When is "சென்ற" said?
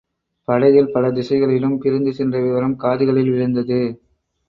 2.13-2.35